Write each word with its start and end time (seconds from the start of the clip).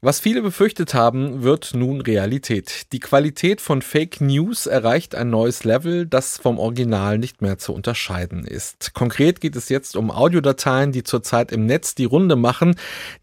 Was 0.00 0.20
viele 0.20 0.42
befürchtet 0.42 0.94
haben, 0.94 1.42
wird 1.42 1.72
nun 1.74 2.00
Realität. 2.00 2.92
Die 2.92 3.00
Qualität 3.00 3.60
von 3.60 3.82
Fake 3.82 4.20
News 4.20 4.66
erreicht 4.66 5.14
ein 5.14 5.30
neues 5.30 5.64
Level, 5.64 6.06
das 6.06 6.38
vom 6.38 6.58
Original 6.58 7.18
nicht 7.18 7.42
mehr 7.42 7.58
zu 7.58 7.72
unterscheiden 7.72 8.44
ist. 8.44 8.94
Konkret 8.94 9.40
geht 9.40 9.56
es 9.56 9.68
jetzt 9.68 9.96
um 9.96 10.10
Audiodateien, 10.10 10.92
die 10.92 11.02
zurzeit 11.02 11.52
im 11.52 11.66
Netz 11.66 11.94
die 11.94 12.04
Runde 12.04 12.36
machen. 12.36 12.74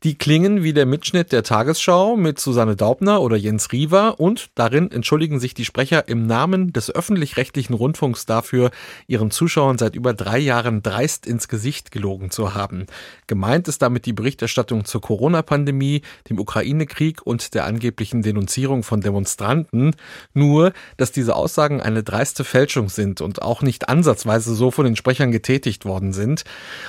Die 0.03 0.15
klingen 0.15 0.63
wie 0.63 0.73
der 0.73 0.85
Mitschnitt 0.85 1.31
der 1.31 1.43
Tagesschau 1.43 2.17
mit 2.17 2.39
Susanne 2.39 2.75
Daubner 2.75 3.21
oder 3.21 3.35
Jens 3.35 3.71
Riewer 3.71 4.19
und 4.19 4.49
darin 4.55 4.91
entschuldigen 4.91 5.39
sich 5.39 5.53
die 5.53 5.65
Sprecher 5.65 6.07
im 6.07 6.25
Namen 6.25 6.73
des 6.73 6.93
öffentlich-rechtlichen 6.93 7.73
Rundfunks 7.73 8.25
dafür, 8.25 8.71
ihren 9.07 9.31
Zuschauern 9.31 9.77
seit 9.77 9.95
über 9.95 10.13
drei 10.13 10.39
Jahren 10.39 10.83
dreist 10.83 11.25
ins 11.25 11.47
Gesicht 11.47 11.91
gelogen 11.91 12.31
zu 12.31 12.53
haben. 12.53 12.85
Gemeint 13.27 13.67
ist 13.67 13.81
damit 13.81 14.05
die 14.05 14.13
Berichterstattung 14.13 14.85
zur 14.85 15.01
Corona-Pandemie, 15.01 16.01
dem 16.29 16.34
Ukraine-Krieg 16.39 17.21
und 17.23 17.53
der 17.53 17.65
angeblichen 17.65 18.21
Denunzierung 18.21 18.83
von 18.83 19.01
Demonstranten. 19.01 19.95
Nur, 20.33 20.73
dass 20.97 21.11
diese 21.11 21.35
Aussagen 21.35 21.81
eine 21.81 22.03
dreiste 22.03 22.43
Fälschung 22.43 22.89
sind 22.89 23.21
und 23.21 23.41
auch 23.41 23.61
nicht 23.61 23.89
ansatzweise 23.89 24.55
so 24.55 24.71
von 24.71 24.85
den 24.85 24.95
Sprechern 24.95 25.31
getätigt 25.31 25.85
worden 25.85 26.13
sind. 26.13 26.43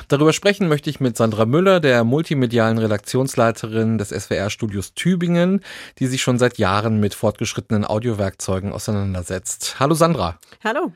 Darüber 0.08 0.32
sprechen 0.32 0.68
möchte 0.68 0.90
ich 0.90 1.00
mit 1.00 1.16
Sandra 1.16 1.46
Müller, 1.46 1.80
der 1.80 2.04
multimedialen 2.04 2.78
Redaktionsleiterin 2.78 3.98
des 3.98 4.10
SWR-Studios 4.10 4.94
Tübingen, 4.94 5.60
die 5.98 6.06
sich 6.06 6.22
schon 6.22 6.38
seit 6.38 6.58
Jahren 6.58 7.00
mit 7.00 7.14
fortgeschrittenen 7.14 7.84
Audiowerkzeugen 7.84 8.72
auseinandersetzt. 8.72 9.76
Hallo 9.78 9.94
Sandra. 9.94 10.38
Hallo. 10.64 10.92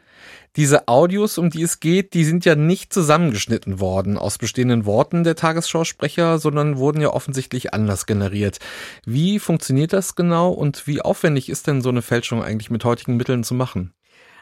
Diese 0.57 0.89
Audios, 0.89 1.39
um 1.39 1.51
die 1.51 1.63
es 1.63 1.79
geht, 1.79 2.13
die 2.13 2.25
sind 2.25 2.45
ja 2.45 2.57
nicht 2.57 2.93
zusammengeschnitten 2.93 3.79
worden 3.79 4.19
aus 4.19 4.37
bestehenden 4.37 4.85
Worten 4.85 5.23
der 5.23 5.37
Tagesschausprecher, 5.37 6.39
sondern 6.39 6.77
wurden 6.77 7.01
ja 7.01 7.11
offensichtlich 7.11 7.73
anders 7.73 8.05
generiert. 8.05 8.59
Wie 9.07 9.39
funktioniert 9.39 9.93
das 9.93 10.17
genau 10.17 10.51
und 10.51 10.89
wie 10.89 11.03
aufwendig 11.03 11.49
ist 11.49 11.69
denn 11.69 11.83
so 11.83 11.89
eine 11.89 12.03
Fälschung 12.03 12.43
eigentlich 12.43 12.71
mit 12.71 12.85
heutigen 12.85 13.17
Mitteln 13.17 13.45
zu 13.45 13.55
machen? 13.55 13.93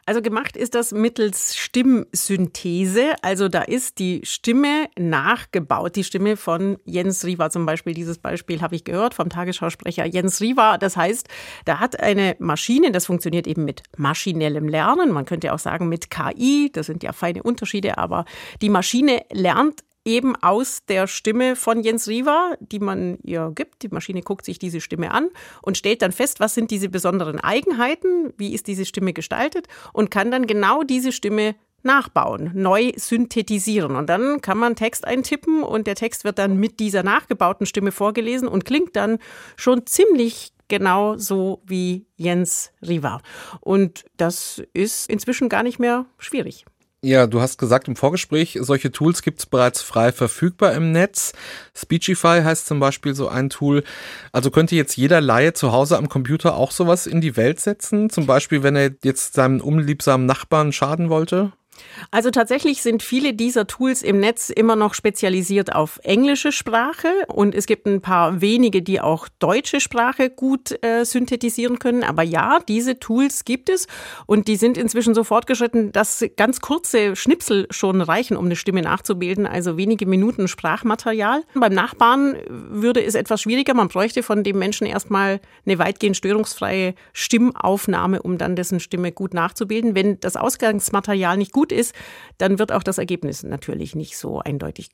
Also 0.07 0.23
gemacht 0.23 0.57
ist 0.57 0.75
das 0.75 0.93
mittels 0.93 1.57
Stimmsynthese. 1.57 3.15
Also 3.23 3.49
da 3.49 3.63
ist 3.63 3.99
die 3.99 4.21
Stimme 4.25 4.89
nachgebaut. 4.99 5.97
Die 5.97 6.05
Stimme 6.05 6.37
von 6.37 6.79
Jens 6.85 7.25
Riva 7.25 7.51
zum 7.51 7.67
Beispiel. 7.67 7.95
Dieses 7.95 8.19
Beispiel 8.19 8.61
habe 8.61 8.75
ich 8.75 8.85
gehört 8.85 9.15
vom 9.15 9.29
Tagesschausprecher 9.29 10.07
Jens 10.07 10.41
Riva. 10.41 10.79
Das 10.79 10.97
heißt, 10.97 11.29
da 11.65 11.81
hat 11.81 12.01
eine 12.01 12.37
Maschine, 12.39 12.93
das 12.93 13.07
funktioniert 13.07 13.47
eben 13.47 13.65
mit 13.65 13.83
maschinellem 13.97 14.69
Lernen. 14.69 15.13
Man 15.13 15.25
könnte 15.25 15.53
auch 15.53 15.59
sagen 15.59 15.89
mit 15.89 16.11
KI. 16.11 16.71
Das 16.73 16.87
sind 16.87 17.03
ja 17.03 17.13
feine 17.13 17.43
Unterschiede. 17.43 17.99
Aber 17.99 18.25
die 18.63 18.71
Maschine 18.71 19.23
lernt 19.33 19.83
eben 20.05 20.37
aus 20.37 20.85
der 20.87 21.07
Stimme 21.07 21.57
von 21.57 21.83
Jens 21.83 22.09
Riva, 22.09 22.55
die 22.61 22.79
man 22.79 23.19
ihr 23.23 23.53
gibt. 23.55 23.83
Die 23.83 23.89
Maschine 23.89 24.23
guckt 24.23 24.45
sich 24.45 24.59
diese 24.59 24.81
Stimme 24.81 25.11
an 25.11 25.29
und 25.63 25.77
stellt 25.77 26.03
dann 26.03 26.13
fest, 26.13 26.41
was 26.41 26.55
sind 26.55 26.71
diese 26.71 26.89
besonderen 26.89 27.41
Eigenheiten, 27.41 28.33
wie 28.37 28.55
ist 28.55 28.67
diese 28.67 28.85
Stimme 28.85 29.13
gestaltet 29.13 29.67
und 29.93 30.11
kann 30.11 30.31
dann 30.31 30.47
genau 30.47 30.83
diese 30.83 31.13
Stimme 31.13 31.55
nachbauen, 31.83 32.51
neu 32.55 32.93
synthetisieren. 32.97 33.97
Und 33.97 34.09
dann 34.09 34.41
kann 34.41 34.59
man 34.59 34.77
Text 34.77 35.07
eintippen 35.07 35.63
und 35.63 35.87
der 35.87 35.95
Text 35.95 36.25
wird 36.25 36.39
dann 36.39 36.57
mit 36.57 36.81
dieser 36.81 37.03
nachgebauten 37.03 37.67
Stimme 37.67 37.93
vorgelesen 37.93 38.49
und 38.49 38.65
klingt 38.65 38.97
dann 38.97 39.19
schon 39.57 39.87
ziemlich 39.87 40.53
genau 40.69 41.17
so 41.17 41.63
wie 41.65 42.07
Jens 42.17 42.73
Riva. 42.87 43.21
Und 43.61 44.05
das 44.17 44.63
ist 44.73 45.09
inzwischen 45.09 45.49
gar 45.49 45.63
nicht 45.63 45.79
mehr 45.79 46.07
schwierig. 46.19 46.67
Ja, 47.05 47.29
du 47.29 47.41
hast 47.41 47.59
gesagt 47.59 47.87
im 47.87 47.95
Vorgespräch, 47.95 48.59
solche 48.61 48.91
Tools 48.91 49.23
gibt's 49.23 49.47
bereits 49.47 49.83
frei 49.83 50.11
verfügbar 50.11 50.73
im 50.73 50.91
Netz. 50.91 51.33
Speechify 51.73 52.43
heißt 52.43 52.67
zum 52.67 52.81
Beispiel 52.81 53.15
so 53.15 53.29
ein 53.29 53.51
Tool. 53.51 53.85
Also 54.33 54.51
könnte 54.51 54.75
jetzt 54.75 54.97
jeder 54.97 55.21
Laie 55.21 55.53
zu 55.53 55.71
Hause 55.71 55.97
am 55.97 56.09
Computer 56.09 56.57
auch 56.57 56.73
sowas 56.73 57.07
in 57.07 57.21
die 57.21 57.37
Welt 57.37 57.61
setzen? 57.61 58.11
Zum 58.11 58.27
Beispiel, 58.27 58.65
wenn 58.65 58.75
er 58.75 58.91
jetzt 59.05 59.35
seinem 59.35 59.61
unliebsamen 59.61 60.27
Nachbarn 60.27 60.73
schaden 60.73 61.09
wollte? 61.09 61.53
Also 62.11 62.31
tatsächlich 62.31 62.83
sind 62.83 63.03
viele 63.03 63.35
dieser 63.35 63.67
Tools 63.67 64.03
im 64.03 64.21
Netz 64.21 64.51
immer 64.51 64.77
noch 64.77 64.95
spezialisiert 64.95 65.75
auf 65.75 66.01
englische 66.03 66.53
Sprache 66.53 67.09
und 67.29 67.55
es 67.55 67.67
gibt 67.67 67.87
ein 67.87 68.01
paar 68.01 68.41
wenige, 68.41 68.83
die 68.83 69.01
auch 69.01 69.29
deutsche 69.39 69.81
Sprache 69.81 70.31
gut 70.31 70.83
äh, 70.85 71.05
synthetisieren 71.05 71.79
können. 71.79 72.05
Aber 72.05 72.23
ja, 72.23 72.61
diese 72.67 72.99
Tools 72.99 73.45
gibt 73.45 73.69
es 73.69 73.87
und 74.27 74.49
die 74.49 74.57
sind 74.57 74.79
inzwischen 74.79 75.15
so 75.15 75.25
fortgeschritten, 75.25 75.93
dass 75.93 76.25
ganz 76.37 76.61
kurze 76.61 77.17
Schnipsel 77.17 77.67
schon 77.71 78.01
reichen, 78.01 78.37
um 78.37 78.47
eine 78.47 78.57
Stimme 78.57 78.83
nachzubilden, 78.83 79.47
also 79.47 79.77
wenige 79.77 80.07
Minuten 80.07 80.49
Sprachmaterial. 80.49 81.43
Beim 81.55 81.73
Nachbarn 81.73 82.37
würde 82.49 83.03
es 83.03 83.15
etwas 83.15 83.43
schwieriger. 83.43 83.75
Man 83.75 83.89
bräuchte 83.89 84.23
von 84.23 84.45
dem 84.45 84.59
Menschen 84.59 84.87
erstmal 84.87 85.41
eine 85.67 85.79
weitgehend 85.79 86.17
störungsfreie 86.17 86.95
Stimmaufnahme, 87.13 88.23
um 88.23 88.39
dann 88.39 88.57
dessen 88.57 88.81
Stimme 88.81 89.13
gut 89.13 89.35
nachzubilden. 89.35 89.95
Wenn 89.95 90.21
das 90.21 90.37
Ausgangsmaterial 90.37 91.37
nicht 91.37 91.53
gut 91.53 91.68
gut 91.69 91.73
ist, 91.79 91.95
dann 92.39 92.59
wird 92.59 92.73
auch 92.73 92.83
das 92.83 92.99
Ergebnis 92.99 93.43
natürlich 93.43 93.95
nicht 93.95 94.17
so 94.17 94.41
eindeutig. 94.41 94.91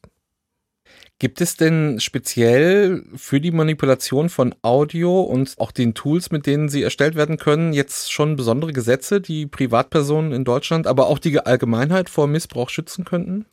Gibt 1.18 1.40
es 1.40 1.56
denn 1.56 1.98
speziell 2.00 3.04
für 3.14 3.40
die 3.40 3.52
Manipulation 3.52 4.28
von 4.28 4.54
Audio 4.62 5.22
und 5.22 5.54
auch 5.58 5.72
den 5.72 5.94
Tools, 5.94 6.30
mit 6.30 6.46
denen 6.46 6.68
sie 6.68 6.82
erstellt 6.82 7.14
werden 7.14 7.36
können, 7.36 7.72
jetzt 7.72 8.12
schon 8.12 8.36
besondere 8.36 8.72
Gesetze, 8.72 9.20
die 9.20 9.46
Privatpersonen 9.46 10.32
in 10.32 10.44
Deutschland, 10.44 10.86
aber 10.86 11.06
auch 11.06 11.18
die 11.18 11.38
Allgemeinheit 11.38 12.10
vor 12.10 12.26
Missbrauch 12.26 12.68
schützen 12.68 13.04
könnten? 13.04 13.46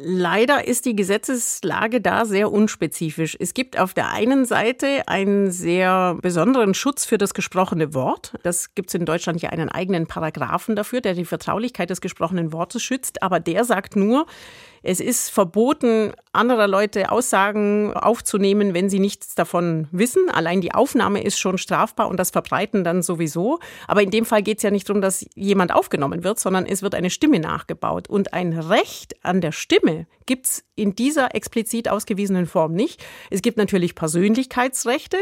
Leider 0.00 0.68
ist 0.68 0.84
die 0.84 0.94
Gesetzeslage 0.94 2.00
da 2.00 2.24
sehr 2.24 2.52
unspezifisch. 2.52 3.36
Es 3.40 3.52
gibt 3.52 3.80
auf 3.80 3.94
der 3.94 4.12
einen 4.12 4.44
Seite 4.44 5.02
einen 5.08 5.50
sehr 5.50 6.16
besonderen 6.22 6.72
Schutz 6.74 7.04
für 7.04 7.18
das 7.18 7.34
gesprochene 7.34 7.94
Wort. 7.94 8.34
Das 8.44 8.76
gibt 8.76 8.90
es 8.90 8.94
in 8.94 9.04
Deutschland 9.04 9.42
ja 9.42 9.50
einen 9.50 9.68
eigenen 9.68 10.06
Paragraphen 10.06 10.76
dafür, 10.76 11.00
der 11.00 11.14
die 11.14 11.24
Vertraulichkeit 11.24 11.90
des 11.90 12.00
gesprochenen 12.00 12.52
Wortes 12.52 12.80
schützt. 12.80 13.24
Aber 13.24 13.40
der 13.40 13.64
sagt 13.64 13.96
nur, 13.96 14.26
es 14.82 15.00
ist 15.00 15.30
verboten, 15.30 16.12
anderer 16.32 16.68
Leute 16.68 17.10
Aussagen 17.10 17.92
aufzunehmen, 17.94 18.74
wenn 18.74 18.88
sie 18.88 19.00
nichts 19.00 19.34
davon 19.34 19.88
wissen. 19.90 20.30
Allein 20.30 20.60
die 20.60 20.72
Aufnahme 20.72 21.22
ist 21.22 21.38
schon 21.38 21.58
strafbar 21.58 22.08
und 22.08 22.18
das 22.18 22.30
Verbreiten 22.30 22.84
dann 22.84 23.02
sowieso. 23.02 23.58
Aber 23.86 24.02
in 24.02 24.10
dem 24.10 24.24
Fall 24.24 24.42
geht 24.42 24.58
es 24.58 24.62
ja 24.62 24.70
nicht 24.70 24.88
darum, 24.88 25.02
dass 25.02 25.26
jemand 25.34 25.74
aufgenommen 25.74 26.24
wird, 26.24 26.38
sondern 26.38 26.66
es 26.66 26.82
wird 26.82 26.94
eine 26.94 27.10
Stimme 27.10 27.40
nachgebaut. 27.40 28.08
Und 28.08 28.32
ein 28.34 28.52
Recht 28.52 29.16
an 29.24 29.40
der 29.40 29.52
Stimme 29.52 30.06
gibt 30.26 30.46
es 30.46 30.64
in 30.74 30.94
dieser 30.94 31.34
explizit 31.34 31.88
ausgewiesenen 31.88 32.46
Form 32.46 32.74
nicht. 32.74 33.04
Es 33.30 33.42
gibt 33.42 33.56
natürlich 33.56 33.94
Persönlichkeitsrechte 33.94 35.16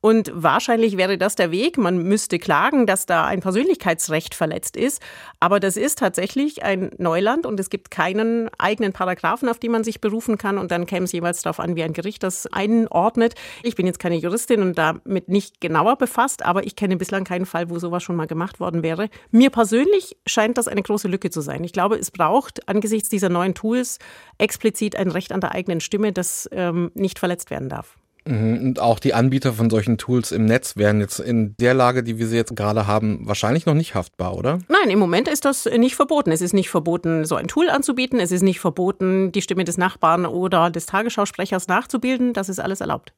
und 0.00 0.30
wahrscheinlich 0.34 0.96
wäre 0.96 1.18
das 1.18 1.34
der 1.34 1.50
Weg. 1.50 1.78
Man 1.78 2.02
müsste 2.02 2.38
klagen, 2.38 2.86
dass 2.86 3.06
da 3.06 3.24
ein 3.24 3.40
Persönlichkeitsrecht 3.40 4.34
verletzt 4.34 4.76
ist. 4.76 5.02
Aber 5.40 5.58
das 5.58 5.76
ist 5.76 5.98
tatsächlich 5.98 6.62
ein 6.62 6.90
Neuland 6.98 7.46
und 7.46 7.58
es 7.58 7.70
gibt 7.70 7.90
keinen 7.90 8.50
eigenen 8.58 8.92
Paragraphen, 9.00 9.48
auf 9.48 9.58
die 9.58 9.70
man 9.70 9.82
sich 9.82 10.02
berufen 10.02 10.36
kann. 10.36 10.58
Und 10.58 10.70
dann 10.70 10.84
käme 10.84 11.04
es 11.04 11.12
jeweils 11.12 11.40
darauf 11.40 11.58
an, 11.58 11.74
wie 11.74 11.82
ein 11.82 11.94
Gericht 11.94 12.22
das 12.22 12.46
einordnet. 12.46 13.34
Ich 13.62 13.74
bin 13.74 13.86
jetzt 13.86 13.98
keine 13.98 14.16
Juristin 14.16 14.60
und 14.60 14.76
damit 14.76 15.30
nicht 15.30 15.58
genauer 15.62 15.96
befasst, 15.96 16.44
aber 16.44 16.66
ich 16.66 16.76
kenne 16.76 16.98
bislang 16.98 17.24
keinen 17.24 17.46
Fall, 17.46 17.70
wo 17.70 17.78
sowas 17.78 18.02
schon 18.02 18.14
mal 18.14 18.26
gemacht 18.26 18.60
worden 18.60 18.82
wäre. 18.82 19.08
Mir 19.30 19.48
persönlich 19.48 20.18
scheint 20.26 20.58
das 20.58 20.68
eine 20.68 20.82
große 20.82 21.08
Lücke 21.08 21.30
zu 21.30 21.40
sein. 21.40 21.64
Ich 21.64 21.72
glaube, 21.72 21.96
es 21.96 22.10
braucht 22.10 22.68
angesichts 22.68 23.08
dieser 23.08 23.30
neuen 23.30 23.54
Tools 23.54 23.98
explizit 24.36 24.96
ein 24.96 25.10
Recht 25.10 25.32
an 25.32 25.40
der 25.40 25.52
eigenen 25.52 25.80
Stimme, 25.80 26.12
das 26.12 26.46
ähm, 26.52 26.90
nicht 26.92 27.18
verletzt 27.18 27.50
werden 27.50 27.70
darf. 27.70 27.96
Mhm, 28.26 28.60
und 28.62 28.80
auch 28.80 28.98
die 28.98 29.14
Anbieter 29.14 29.52
von 29.52 29.70
solchen 29.70 29.98
Tools 29.98 30.32
im 30.32 30.44
Netz 30.44 30.76
wären 30.76 31.00
jetzt 31.00 31.20
in 31.20 31.54
der 31.58 31.74
Lage, 31.74 32.02
die 32.02 32.18
wir 32.18 32.26
sie 32.26 32.36
jetzt 32.36 32.56
gerade 32.56 32.86
haben, 32.86 33.26
wahrscheinlich 33.26 33.66
noch 33.66 33.74
nicht 33.74 33.94
haftbar, 33.94 34.36
oder? 34.36 34.58
Nein, 34.68 34.90
im 34.90 34.98
Moment 34.98 35.28
ist 35.28 35.44
das 35.44 35.66
nicht 35.66 35.96
verboten. 35.96 36.32
Es 36.32 36.40
ist 36.40 36.52
nicht 36.52 36.70
verboten, 36.70 37.24
so 37.24 37.36
ein 37.36 37.48
Tool 37.48 37.70
anzubieten. 37.70 38.20
Es 38.20 38.32
ist 38.32 38.42
nicht 38.42 38.60
verboten, 38.60 39.32
die 39.32 39.42
Stimme 39.42 39.64
des 39.64 39.78
Nachbarn 39.78 40.26
oder 40.26 40.70
des 40.70 40.86
Tagesschausprechers 40.86 41.68
nachzubilden. 41.68 42.32
Das 42.32 42.48
ist 42.48 42.60
alles 42.60 42.80
erlaubt. 42.80 43.12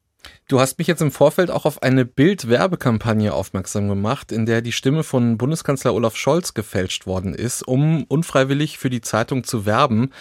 Du 0.47 0.59
hast 0.59 0.77
mich 0.77 0.87
jetzt 0.87 1.01
im 1.01 1.11
Vorfeld 1.11 1.49
auch 1.49 1.65
auf 1.65 1.81
eine 1.81 2.05
Bild-Werbekampagne 2.05 3.33
aufmerksam 3.33 3.87
gemacht, 3.87 4.31
in 4.31 4.45
der 4.45 4.61
die 4.61 4.71
Stimme 4.71 5.03
von 5.03 5.37
Bundeskanzler 5.37 5.93
Olaf 5.93 6.15
Scholz 6.15 6.53
gefälscht 6.53 7.07
worden 7.07 7.33
ist, 7.33 7.67
um 7.67 8.03
unfreiwillig 8.03 8.77
für 8.77 8.89
die 8.89 9.01
Zeitung 9.01 9.43
zu 9.45 9.65
werben. 9.65 10.11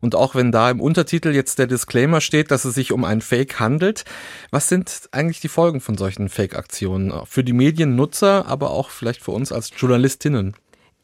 Und 0.00 0.14
auch 0.14 0.34
wenn 0.34 0.52
da 0.52 0.70
im 0.70 0.80
Untertitel 0.80 1.34
jetzt 1.34 1.58
der 1.58 1.66
Disclaimer 1.66 2.20
steht, 2.20 2.50
dass 2.50 2.64
es 2.64 2.74
sich 2.74 2.92
um 2.92 3.04
ein 3.04 3.20
Fake 3.20 3.60
handelt, 3.60 4.04
was 4.50 4.68
sind 4.68 5.08
eigentlich 5.10 5.40
die 5.40 5.48
Folgen 5.48 5.80
von 5.80 5.98
solchen 5.98 6.28
Fake-Aktionen? 6.28 7.12
Für 7.26 7.44
die 7.44 7.52
Mediennutzer, 7.52 8.46
aber 8.46 8.70
auch 8.70 8.90
vielleicht 8.90 9.22
für 9.22 9.32
uns 9.32 9.52
als 9.52 9.70
Journalistinnen? 9.76 10.54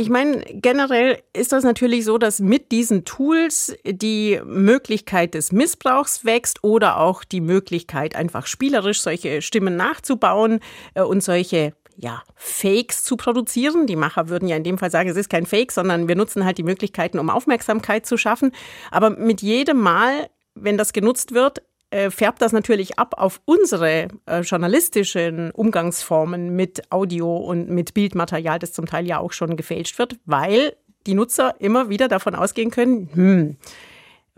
Ich 0.01 0.11
meine, 0.11 0.45
generell 0.53 1.21
ist 1.33 1.51
das 1.51 1.65
natürlich 1.65 2.05
so, 2.05 2.19
dass 2.19 2.39
mit 2.39 2.71
diesen 2.71 3.05
Tools 3.05 3.77
die 3.85 4.41
Möglichkeit 4.45 5.35
des 5.35 5.51
Missbrauchs 5.51 6.25
wächst 6.25 6.63
oder 6.63 7.01
auch 7.01 7.25
die 7.25 7.41
Möglichkeit, 7.41 8.15
einfach 8.15 8.47
spielerisch 8.47 9.01
solche 9.01 9.43
Stimmen 9.43 9.75
nachzubauen 9.75 10.61
äh, 10.95 11.03
und 11.03 11.21
solche 11.21 11.75
ja, 11.97 12.23
Fakes 12.37 13.03
zu 13.03 13.17
produzieren. 13.17 13.89
Die 13.89 13.97
Macher 13.97 14.29
würden 14.29 14.49
ja 14.49 14.57
in 14.57 14.63
dem 14.63 14.79
Fall 14.79 14.93
sagen, 14.93 15.09
es 15.09 15.17
ist 15.17 15.31
kein 15.31 15.47
Fake, 15.47 15.73
sondern 15.73 16.07
wir 16.07 16.15
nutzen 16.15 16.45
halt 16.45 16.59
die 16.59 16.63
Möglichkeiten, 16.63 17.19
um 17.19 17.29
Aufmerksamkeit 17.29 18.07
zu 18.07 18.17
schaffen. 18.17 18.53
Aber 18.93 19.11
mit 19.11 19.43
jedem 19.43 19.81
Mal 19.81 20.29
wenn 20.63 20.77
das 20.77 20.93
genutzt 20.93 21.33
wird, 21.33 21.63
äh, 21.91 22.11
färbt 22.11 22.43
das 22.43 22.53
natürlich 22.53 22.99
ab 22.99 23.15
auf 23.17 23.41
unsere 23.45 24.09
äh, 24.27 24.41
journalistischen 24.41 25.51
Umgangsformen 25.53 26.55
mit 26.55 26.93
Audio 26.93 27.37
und 27.37 27.71
mit 27.71 27.95
Bildmaterial, 27.95 28.59
das 28.59 28.73
zum 28.73 28.87
Teil 28.87 29.07
ja 29.07 29.19
auch 29.19 29.33
schon 29.33 29.57
gefälscht 29.57 29.99
wird, 29.99 30.17
weil 30.25 30.75
die 31.07 31.15
Nutzer 31.15 31.55
immer 31.59 31.89
wieder 31.89 32.09
davon 32.09 32.35
ausgehen 32.35 32.71
können, 32.71 33.09
hm, 33.13 33.57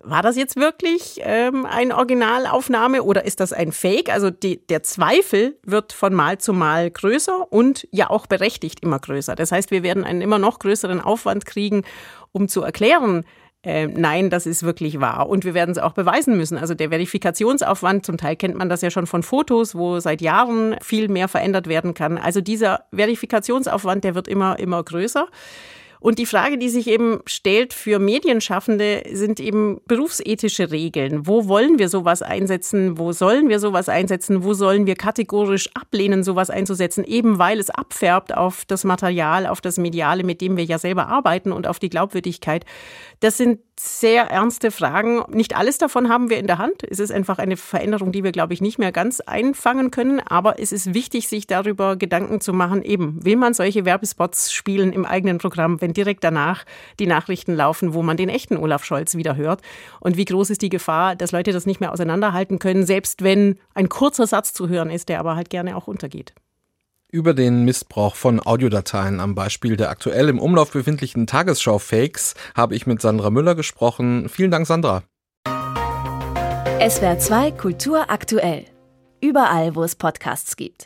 war 0.02 0.22
das 0.22 0.36
jetzt 0.36 0.56
wirklich 0.56 1.20
ähm, 1.22 1.66
eine 1.66 1.96
Originalaufnahme 1.96 3.02
oder 3.02 3.24
ist 3.24 3.40
das 3.40 3.52
ein 3.52 3.72
Fake? 3.72 4.08
Also 4.08 4.30
die, 4.30 4.66
der 4.66 4.82
Zweifel 4.82 5.58
wird 5.62 5.92
von 5.92 6.14
Mal 6.14 6.38
zu 6.38 6.52
Mal 6.52 6.90
größer 6.90 7.52
und 7.52 7.86
ja 7.90 8.08
auch 8.08 8.26
berechtigt 8.26 8.80
immer 8.80 8.98
größer. 8.98 9.34
Das 9.34 9.52
heißt, 9.52 9.70
wir 9.70 9.82
werden 9.82 10.04
einen 10.04 10.22
immer 10.22 10.38
noch 10.38 10.58
größeren 10.58 11.00
Aufwand 11.00 11.44
kriegen, 11.44 11.82
um 12.32 12.48
zu 12.48 12.62
erklären, 12.62 13.24
äh, 13.62 13.86
nein, 13.86 14.30
das 14.30 14.46
ist 14.46 14.62
wirklich 14.62 15.00
wahr. 15.00 15.28
Und 15.28 15.44
wir 15.44 15.52
werden 15.52 15.72
es 15.72 15.78
auch 15.78 15.92
beweisen 15.92 16.36
müssen. 16.36 16.56
Also 16.56 16.74
der 16.74 16.88
Verifikationsaufwand, 16.88 18.06
zum 18.06 18.16
Teil 18.16 18.36
kennt 18.36 18.56
man 18.56 18.70
das 18.70 18.80
ja 18.80 18.90
schon 18.90 19.06
von 19.06 19.22
Fotos, 19.22 19.74
wo 19.74 20.00
seit 20.00 20.22
Jahren 20.22 20.76
viel 20.82 21.08
mehr 21.08 21.28
verändert 21.28 21.66
werden 21.68 21.92
kann. 21.92 22.16
Also 22.16 22.40
dieser 22.40 22.84
Verifikationsaufwand, 22.94 24.04
der 24.04 24.14
wird 24.14 24.28
immer, 24.28 24.58
immer 24.58 24.82
größer. 24.82 25.26
Und 26.00 26.18
die 26.18 26.26
Frage, 26.26 26.56
die 26.56 26.70
sich 26.70 26.88
eben 26.88 27.20
stellt 27.26 27.74
für 27.74 27.98
Medienschaffende, 27.98 29.04
sind 29.12 29.38
eben 29.38 29.80
berufsethische 29.86 30.70
Regeln. 30.70 31.26
Wo 31.26 31.46
wollen 31.46 31.78
wir 31.78 31.90
sowas 31.90 32.22
einsetzen? 32.22 32.98
Wo 32.98 33.12
sollen 33.12 33.50
wir 33.50 33.60
sowas 33.60 33.90
einsetzen? 33.90 34.42
Wo 34.42 34.54
sollen 34.54 34.86
wir 34.86 34.94
kategorisch 34.94 35.68
ablehnen, 35.74 36.24
sowas 36.24 36.48
einzusetzen? 36.48 37.04
Eben 37.04 37.38
weil 37.38 37.60
es 37.60 37.68
abfärbt 37.68 38.34
auf 38.34 38.64
das 38.64 38.84
Material, 38.84 39.46
auf 39.46 39.60
das 39.60 39.76
Mediale, 39.76 40.24
mit 40.24 40.40
dem 40.40 40.56
wir 40.56 40.64
ja 40.64 40.78
selber 40.78 41.08
arbeiten 41.08 41.52
und 41.52 41.66
auf 41.66 41.78
die 41.78 41.90
Glaubwürdigkeit. 41.90 42.64
Das 43.20 43.36
sind 43.36 43.60
sehr 43.78 44.24
ernste 44.24 44.70
Fragen. 44.70 45.22
Nicht 45.30 45.56
alles 45.56 45.78
davon 45.78 46.10
haben 46.10 46.28
wir 46.28 46.38
in 46.38 46.46
der 46.46 46.58
Hand. 46.58 46.82
Es 46.88 46.98
ist 46.98 47.10
einfach 47.10 47.38
eine 47.38 47.56
Veränderung, 47.56 48.12
die 48.12 48.24
wir, 48.24 48.32
glaube 48.32 48.52
ich, 48.52 48.60
nicht 48.60 48.78
mehr 48.78 48.92
ganz 48.92 49.20
einfangen 49.20 49.90
können. 49.90 50.20
Aber 50.20 50.58
es 50.58 50.72
ist 50.72 50.92
wichtig, 50.92 51.28
sich 51.28 51.46
darüber 51.46 51.96
Gedanken 51.96 52.40
zu 52.40 52.52
machen, 52.52 52.82
eben, 52.82 53.24
will 53.24 53.36
man 53.36 53.54
solche 53.54 53.86
Werbespots 53.86 54.52
spielen 54.52 54.92
im 54.92 55.06
eigenen 55.06 55.38
Programm, 55.38 55.80
wenn 55.90 55.94
direkt 55.94 56.24
danach 56.24 56.64
die 56.98 57.06
Nachrichten 57.06 57.54
laufen, 57.54 57.94
wo 57.94 58.02
man 58.02 58.16
den 58.16 58.28
echten 58.28 58.56
Olaf 58.56 58.84
Scholz 58.84 59.16
wieder 59.16 59.36
hört? 59.36 59.60
Und 59.98 60.16
wie 60.16 60.24
groß 60.24 60.50
ist 60.50 60.62
die 60.62 60.68
Gefahr, 60.68 61.16
dass 61.16 61.32
Leute 61.32 61.52
das 61.52 61.66
nicht 61.66 61.80
mehr 61.80 61.92
auseinanderhalten 61.92 62.58
können, 62.58 62.86
selbst 62.86 63.22
wenn 63.22 63.58
ein 63.74 63.88
kurzer 63.88 64.26
Satz 64.26 64.52
zu 64.52 64.68
hören 64.68 64.90
ist, 64.90 65.08
der 65.08 65.18
aber 65.18 65.36
halt 65.36 65.50
gerne 65.50 65.76
auch 65.76 65.88
untergeht? 65.88 66.32
über 67.12 67.34
den 67.34 67.64
Missbrauch 67.64 68.14
von 68.14 68.38
Audiodateien 68.38 69.18
am 69.18 69.34
Beispiel 69.34 69.76
der 69.76 69.90
aktuell 69.90 70.28
im 70.28 70.38
Umlauf 70.38 70.70
befindlichen 70.70 71.26
Tagesschau-Fakes 71.26 72.34
habe 72.54 72.76
ich 72.76 72.86
mit 72.86 73.02
Sandra 73.02 73.30
Müller 73.30 73.56
gesprochen. 73.56 74.28
Vielen 74.28 74.52
Dank, 74.52 74.68
Sandra. 74.68 75.02
SWR 76.78 77.18
2 77.18 77.50
Kultur 77.50 78.10
aktuell. 78.10 78.66
Überall, 79.20 79.74
wo 79.74 79.82
es 79.82 79.96
Podcasts 79.96 80.54
gibt. 80.54 80.76